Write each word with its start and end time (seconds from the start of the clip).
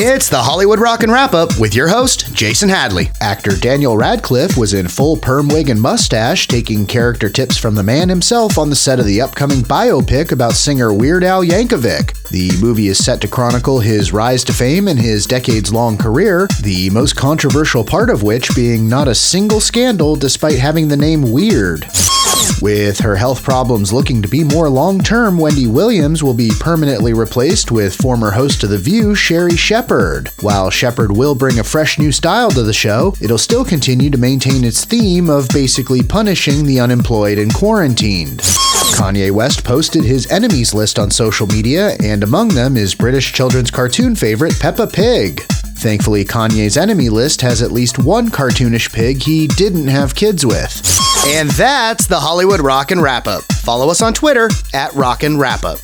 It's 0.00 0.28
the 0.28 0.40
Hollywood 0.40 0.78
Rockin' 0.78 1.10
Wrap 1.10 1.34
Up 1.34 1.58
with 1.58 1.74
your 1.74 1.88
host, 1.88 2.32
Jason 2.32 2.68
Hadley. 2.68 3.10
Actor 3.20 3.56
Daniel 3.56 3.96
Radcliffe 3.96 4.56
was 4.56 4.72
in 4.72 4.86
full 4.86 5.16
perm 5.16 5.48
wig 5.48 5.70
and 5.70 5.80
mustache, 5.80 6.46
taking 6.46 6.86
character 6.86 7.28
tips 7.28 7.56
from 7.56 7.74
the 7.74 7.82
man 7.82 8.08
himself 8.08 8.58
on 8.58 8.70
the 8.70 8.76
set 8.76 9.00
of 9.00 9.06
the 9.06 9.20
upcoming 9.20 9.58
biopic 9.58 10.30
about 10.30 10.52
singer 10.52 10.94
Weird 10.94 11.24
Al 11.24 11.42
Yankovic. 11.42 12.28
The 12.28 12.52
movie 12.60 12.86
is 12.86 13.04
set 13.04 13.20
to 13.22 13.28
chronicle 13.28 13.80
his 13.80 14.12
rise 14.12 14.44
to 14.44 14.52
fame 14.52 14.86
and 14.86 15.00
his 15.00 15.26
decades 15.26 15.72
long 15.72 15.98
career, 15.98 16.46
the 16.62 16.90
most 16.90 17.16
controversial 17.16 17.82
part 17.82 18.08
of 18.08 18.22
which 18.22 18.54
being 18.54 18.88
not 18.88 19.08
a 19.08 19.16
single 19.16 19.58
scandal 19.58 20.14
despite 20.14 20.60
having 20.60 20.86
the 20.86 20.96
name 20.96 21.32
Weird. 21.32 21.88
With 22.60 22.98
her 23.00 23.16
health 23.16 23.42
problems 23.42 23.92
looking 23.92 24.20
to 24.22 24.28
be 24.28 24.42
more 24.42 24.68
long 24.68 25.00
term, 25.00 25.38
Wendy 25.38 25.66
Williams 25.66 26.22
will 26.22 26.34
be 26.34 26.50
permanently 26.58 27.12
replaced 27.12 27.70
with 27.70 27.94
former 27.94 28.32
host 28.32 28.64
of 28.64 28.70
The 28.70 28.78
View, 28.78 29.14
Sherri 29.14 29.56
Shepherd. 29.56 30.30
While 30.40 30.70
Shepherd 30.70 31.16
will 31.16 31.34
bring 31.34 31.58
a 31.58 31.64
fresh 31.64 31.98
new 31.98 32.10
style 32.10 32.50
to 32.50 32.62
the 32.62 32.72
show, 32.72 33.14
it'll 33.20 33.38
still 33.38 33.64
continue 33.64 34.10
to 34.10 34.18
maintain 34.18 34.64
its 34.64 34.84
theme 34.84 35.30
of 35.30 35.48
basically 35.50 36.02
punishing 36.02 36.66
the 36.66 36.80
unemployed 36.80 37.38
and 37.38 37.54
quarantined. 37.54 38.40
Kanye 38.40 39.30
West 39.30 39.62
posted 39.64 40.02
his 40.02 40.30
enemies 40.30 40.74
list 40.74 40.98
on 40.98 41.10
social 41.10 41.46
media, 41.46 41.96
and 42.02 42.24
among 42.24 42.48
them 42.48 42.76
is 42.76 42.94
British 42.94 43.32
children's 43.32 43.70
cartoon 43.70 44.16
favorite 44.16 44.58
Peppa 44.58 44.88
Pig. 44.88 45.42
Thankfully, 45.78 46.24
Kanye's 46.24 46.76
enemy 46.76 47.08
list 47.08 47.40
has 47.42 47.62
at 47.62 47.70
least 47.70 48.00
one 48.00 48.30
cartoonish 48.30 48.92
pig 48.92 49.22
he 49.22 49.46
didn't 49.46 49.86
have 49.86 50.16
kids 50.16 50.44
with. 50.44 50.82
And 51.26 51.50
that's 51.50 52.06
the 52.06 52.20
Hollywood 52.20 52.60
Rockin' 52.60 53.00
Wrap 53.00 53.26
Up. 53.26 53.42
Follow 53.44 53.90
us 53.90 54.00
on 54.00 54.14
Twitter 54.14 54.48
at 54.72 54.94
Rockin' 54.94 55.38
Wrap 55.38 55.64
Up. 55.64 55.78